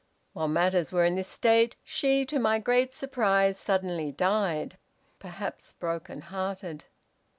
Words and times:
"While 0.33 0.47
matters 0.47 0.91
were 0.91 1.05
in 1.05 1.13
this 1.13 1.27
state, 1.27 1.75
she, 1.83 2.25
to 2.25 2.39
my 2.39 2.57
great 2.57 2.91
surprise, 2.91 3.59
suddenly 3.59 4.11
died, 4.11 4.79
perhaps 5.19 5.73
broken 5.73 6.21
hearted. 6.21 6.85